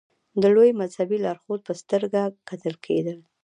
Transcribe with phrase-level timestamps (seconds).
[0.41, 3.19] د لوی مذهبي لارښود په سترګه کتل کېدل.